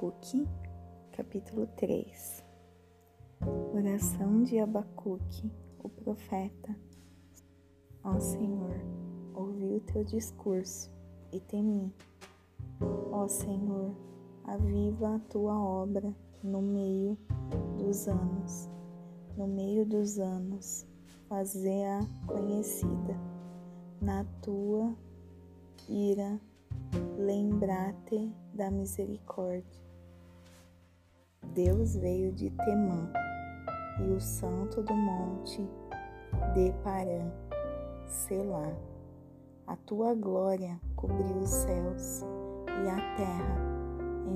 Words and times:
Abacuque, 0.00 0.48
capítulo 1.12 1.66
3 1.76 2.42
Oração 3.74 4.42
de 4.42 4.58
Abacuque, 4.58 5.52
o 5.78 5.90
profeta. 5.90 6.74
Ó 8.02 8.18
Senhor, 8.18 8.80
ouvi 9.34 9.74
o 9.74 9.80
teu 9.80 10.02
discurso 10.02 10.90
e 11.30 11.38
temi. 11.38 11.92
Ó 13.12 13.28
Senhor, 13.28 13.94
aviva 14.44 15.16
a 15.16 15.18
tua 15.18 15.62
obra 15.62 16.16
no 16.42 16.62
meio 16.62 17.18
dos 17.76 18.08
anos, 18.08 18.70
no 19.36 19.46
meio 19.46 19.84
dos 19.84 20.18
anos, 20.18 20.86
fazer-a 21.28 22.06
conhecida. 22.26 23.20
Na 24.00 24.24
tua 24.40 24.96
ira, 25.86 26.40
lembrar-te 27.18 28.32
da 28.54 28.70
misericórdia. 28.70 29.89
Deus 31.46 31.96
veio 31.96 32.32
de 32.32 32.50
Temã 32.50 33.10
e 34.00 34.12
o 34.12 34.20
santo 34.20 34.82
do 34.82 34.94
monte 34.94 35.68
de 36.54 36.72
Parã, 36.82 37.30
Selá. 38.06 38.72
A 39.66 39.76
tua 39.76 40.14
glória 40.14 40.80
cobriu 40.96 41.38
os 41.38 41.50
céus 41.50 42.24
e 42.66 42.88
a 42.88 43.16
terra 43.16 43.70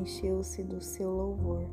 encheu-se 0.01 0.63
do 0.65 0.81
seu 0.81 1.11
louvor. 1.11 1.65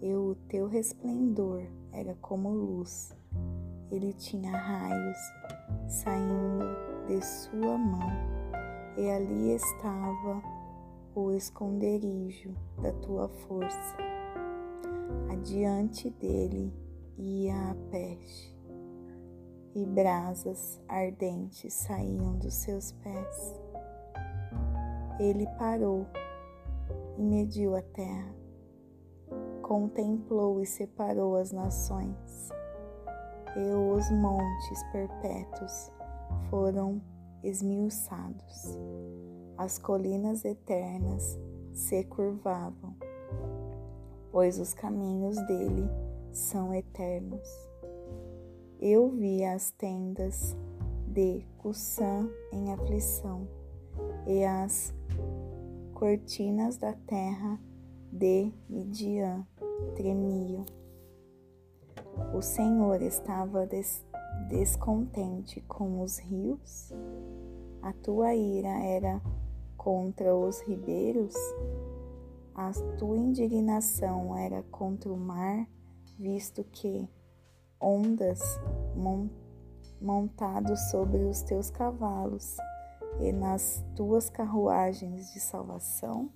E 0.00 0.14
o 0.14 0.36
teu 0.48 0.66
resplendor 0.68 1.62
era 1.92 2.14
como 2.20 2.50
luz. 2.50 3.14
Ele 3.90 4.12
tinha 4.12 4.56
raios 4.56 5.18
saindo 5.88 6.64
de 7.06 7.24
sua 7.24 7.76
mão, 7.76 8.10
e 8.96 9.10
ali 9.10 9.54
estava 9.54 10.42
o 11.14 11.32
esconderijo 11.32 12.54
da 12.80 12.92
tua 12.92 13.28
força. 13.28 14.07
Adiante 15.30 16.10
dele 16.10 16.72
ia 17.16 17.70
a 17.70 17.74
peste, 17.90 18.56
e 19.74 19.86
brasas 19.86 20.80
ardentes 20.88 21.72
saíam 21.72 22.36
dos 22.38 22.54
seus 22.54 22.92
pés. 22.92 23.54
Ele 25.18 25.46
parou 25.58 26.06
e 27.16 27.22
mediu 27.22 27.74
a 27.74 27.82
terra, 27.82 28.34
contemplou 29.62 30.60
e 30.60 30.66
separou 30.66 31.36
as 31.36 31.52
nações, 31.52 32.50
e 33.56 33.74
os 33.74 34.10
montes 34.10 34.82
perpétuos 34.92 35.90
foram 36.48 37.00
esmiuçados. 37.42 38.78
As 39.56 39.78
colinas 39.78 40.44
eternas 40.44 41.38
se 41.72 42.04
curvavam, 42.04 42.94
pois 44.30 44.58
os 44.58 44.74
caminhos 44.74 45.36
dele 45.46 45.88
são 46.32 46.74
eternos. 46.74 47.48
Eu 48.80 49.10
vi 49.10 49.44
as 49.44 49.70
tendas 49.72 50.56
de 51.06 51.44
Cussã 51.58 52.28
em 52.52 52.72
aflição 52.72 53.48
e 54.26 54.44
as 54.44 54.94
cortinas 55.94 56.76
da 56.76 56.92
terra 56.92 57.58
de 58.12 58.52
Midian 58.68 59.44
tremiam. 59.96 60.64
O 62.34 62.40
Senhor 62.40 63.02
estava 63.02 63.66
des 63.66 64.04
descontente 64.48 65.60
com 65.62 66.00
os 66.00 66.18
rios? 66.18 66.92
A 67.82 67.92
tua 67.92 68.34
ira 68.34 68.68
era 68.68 69.20
contra 69.76 70.36
os 70.36 70.60
ribeiros? 70.60 71.34
A 72.60 72.72
tua 72.98 73.16
indignação 73.16 74.36
era 74.36 74.64
contra 74.64 75.12
o 75.12 75.16
mar, 75.16 75.64
visto 76.18 76.64
que 76.64 77.08
ondas 77.80 78.40
montados 80.00 80.90
sobre 80.90 81.22
os 81.22 81.40
teus 81.42 81.70
cavalos 81.70 82.56
e 83.20 83.30
nas 83.30 83.84
tuas 83.94 84.28
carruagens 84.28 85.32
de 85.32 85.38
salvação? 85.38 86.32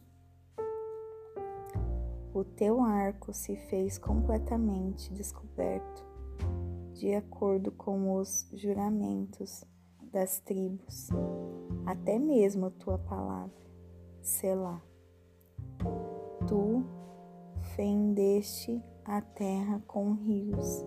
O 2.33 2.45
teu 2.45 2.81
arco 2.81 3.33
se 3.33 3.57
fez 3.57 3.99
completamente 3.99 5.13
descoberto, 5.13 6.07
de 6.93 7.17
acordo 7.17 7.73
com 7.73 8.15
os 8.15 8.49
juramentos 8.53 9.65
das 10.13 10.39
tribos, 10.39 11.09
até 11.85 12.17
mesmo 12.17 12.71
tua 12.71 12.97
palavra, 12.97 13.67
Selá. 14.21 14.81
Tu 16.47 16.85
fendeste 17.77 18.83
a 19.05 19.21
terra 19.21 19.83
com 19.87 20.15
rios, 20.15 20.85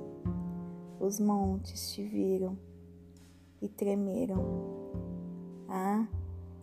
os 1.00 1.20
montes 1.20 1.92
te 1.92 2.04
viram 2.04 2.58
e 3.62 3.68
tremeram. 3.68 4.44
A 5.68 6.08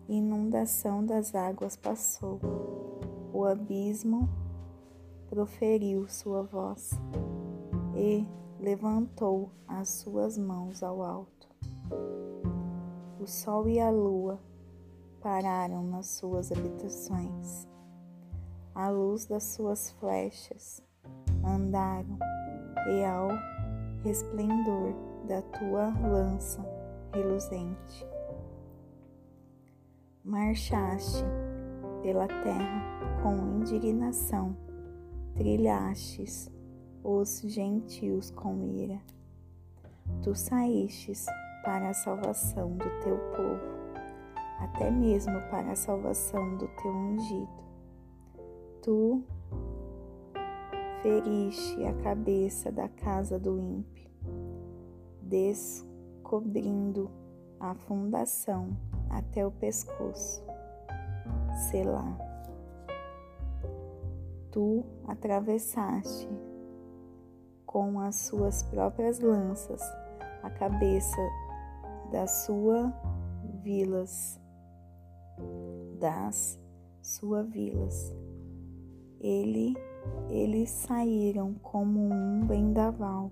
inundação 0.07 1.05
das 1.05 1.35
águas 1.35 1.75
passou, 1.75 2.39
o 3.33 3.43
abismo 3.45 4.29
proferiu 5.29 6.07
sua 6.07 6.43
voz 6.43 6.91
e 7.95 8.25
levantou 8.59 9.51
as 9.67 9.89
suas 9.89 10.37
mãos 10.37 10.83
ao 10.83 11.01
alto. 11.01 11.49
O 13.19 13.25
sol 13.25 13.67
e 13.67 13.79
a 13.79 13.89
lua 13.89 14.39
pararam 15.19 15.83
nas 15.83 16.07
suas 16.07 16.51
habitações. 16.51 17.72
A 18.75 18.89
luz 18.89 19.27
das 19.27 19.43
suas 19.43 19.91
flechas 19.91 20.81
andaram 21.45 22.17
e 22.89 23.05
ao 23.05 23.29
resplendor 24.03 24.95
da 25.27 25.43
tua 25.43 25.93
lança 26.01 26.65
reluzente. 27.13 28.07
Marchaste 30.23 31.23
pela 32.01 32.27
terra 32.27 33.21
com 33.21 33.61
indignação, 33.61 34.57
trilhastes 35.35 36.51
os 37.03 37.41
gentios 37.41 38.31
com 38.31 38.63
ira. 38.63 38.99
Tu 40.23 40.33
saístes 40.33 41.27
para 41.63 41.89
a 41.89 41.93
salvação 41.93 42.75
do 42.75 42.89
teu 43.01 43.17
povo, 43.35 43.61
até 44.59 44.89
mesmo 44.89 45.39
para 45.51 45.73
a 45.73 45.75
salvação 45.75 46.57
do 46.57 46.67
teu 46.81 46.91
ungido. 46.91 47.63
Tu 48.83 49.23
feriste 51.01 51.85
a 51.85 51.93
cabeça 52.03 52.69
da 52.69 52.89
casa 52.89 53.39
do 53.39 53.57
ímpio, 53.57 54.11
descobrindo 55.21 57.09
a 57.61 57.73
fundação 57.75 58.75
até 59.09 59.47
o 59.47 59.51
pescoço. 59.51 60.43
Selá. 61.69 62.17
Tu 64.51 64.83
atravessaste 65.07 66.27
com 67.65 68.01
as 68.01 68.15
suas 68.15 68.63
próprias 68.63 69.17
lanças 69.21 69.81
a 70.43 70.49
cabeça 70.49 71.21
das 72.11 72.29
suas 72.45 72.91
vilas, 73.63 74.37
das 76.01 76.59
suas 77.01 77.49
vilas. 77.49 78.22
Ele, 79.23 79.73
eles 80.29 80.69
saíram 80.69 81.53
como 81.55 82.13
um 82.13 82.45
vendaval 82.45 83.31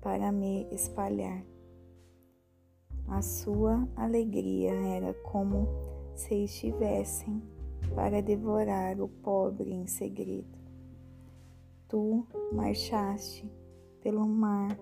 para 0.00 0.32
me 0.32 0.66
espalhar. 0.72 1.44
A 3.06 3.22
sua 3.22 3.88
alegria 3.94 4.72
era 4.72 5.14
como 5.14 5.68
se 6.12 6.44
estivessem 6.44 7.40
para 7.94 8.20
devorar 8.20 9.00
o 9.00 9.06
pobre 9.06 9.70
em 9.72 9.86
segredo. 9.86 10.58
Tu 11.86 12.26
marchaste 12.52 13.48
pelo 14.00 14.26
mar 14.26 14.76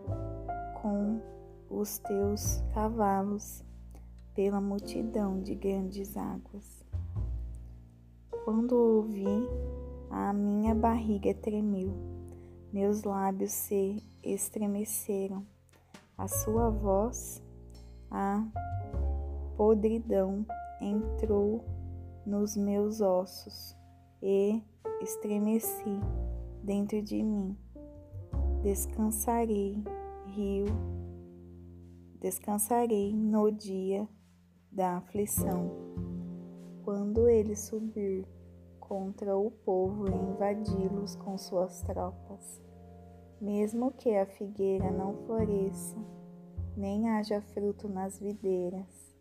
com 0.80 1.20
os 1.68 1.98
teus 1.98 2.62
cavalos, 2.72 3.62
pela 4.34 4.60
multidão 4.60 5.42
de 5.42 5.54
grandes 5.54 6.16
águas. 6.16 6.84
Quando 8.44 8.72
ouvi, 8.72 9.26
a 10.10 10.32
minha 10.32 10.74
barriga 10.74 11.32
tremeu, 11.32 11.94
meus 12.72 13.04
lábios 13.04 13.52
se 13.52 14.02
estremeceram, 14.24 15.46
a 16.18 16.26
sua 16.26 16.68
voz, 16.68 17.40
a 18.10 18.44
podridão 19.56 20.44
entrou 20.80 21.64
nos 22.26 22.56
meus 22.56 23.00
ossos 23.00 23.76
e 24.20 24.60
estremeci 25.00 26.00
dentro 26.62 27.00
de 27.00 27.22
mim. 27.22 27.56
Descansarei, 28.62 29.82
rio, 30.26 30.66
descansarei 32.18 33.14
no 33.14 33.50
dia 33.50 34.08
da 34.72 34.96
aflição, 34.96 35.70
quando 36.84 37.28
ele 37.28 37.54
subir 37.54 38.26
contra 38.90 39.38
o 39.38 39.52
povo 39.52 40.08
e 40.08 40.12
invadi-los 40.12 41.14
com 41.14 41.38
suas 41.38 41.80
tropas. 41.82 42.60
Mesmo 43.40 43.92
que 43.92 44.16
a 44.16 44.26
figueira 44.26 44.90
não 44.90 45.14
floresça, 45.14 45.96
nem 46.76 47.08
haja 47.08 47.40
fruto 47.40 47.88
nas 47.88 48.18
videiras, 48.18 49.16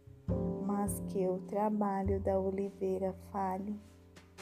mas 0.66 1.00
que 1.10 1.28
o 1.28 1.38
trabalho 1.42 2.20
da 2.20 2.40
oliveira 2.40 3.14
falhe 3.32 3.80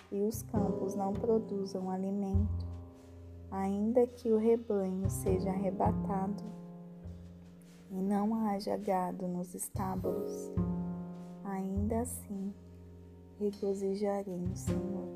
e 0.09 0.23
os 0.23 0.43
campos 0.43 0.95
não 0.95 1.11
produzam 1.11 1.89
alimento, 1.89 2.65
ainda 3.51 4.07
que 4.07 4.31
o 4.31 4.37
rebanho 4.37 5.09
seja 5.09 5.49
arrebatado 5.49 6.41
e 7.91 8.01
não 8.01 8.33
haja 8.33 8.77
gado 8.77 9.27
nos 9.27 9.53
estábulos, 9.53 10.53
ainda 11.43 11.99
assim 11.99 12.53
regozijarei 13.39 14.37
no 14.37 14.55
Senhor. 14.55 15.07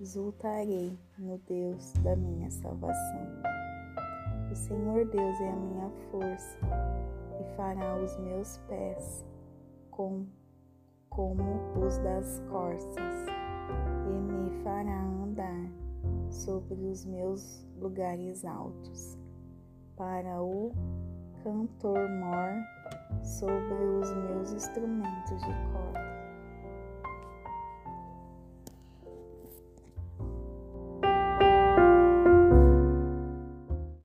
Exultarei 0.00 0.98
no 1.18 1.38
Deus 1.46 1.92
da 2.02 2.16
minha 2.16 2.50
salvação. 2.50 3.42
O 4.50 4.54
Senhor 4.54 5.06
Deus 5.06 5.40
é 5.40 5.50
a 5.50 5.56
minha 5.56 5.90
força 6.10 6.58
e 7.40 7.56
fará 7.56 7.96
os 7.96 8.16
meus 8.18 8.58
pés 8.68 9.24
com, 9.90 10.26
como 11.08 11.42
os 11.84 11.98
das 11.98 12.40
corças 12.50 13.26
e 14.06 14.10
me 14.10 14.50
fará 14.62 15.02
andar 15.04 15.70
sobre 16.30 16.86
os 16.86 17.04
meus 17.04 17.66
lugares 17.78 18.44
altos. 18.44 19.18
Para 19.96 20.42
o 20.42 20.72
cantor 21.42 22.08
mor 22.08 22.71
sobre 23.42 23.74
os 23.74 24.14
meus 24.14 24.52
instrumentos 24.52 25.40
de 25.40 25.52
corda. 25.72 26.11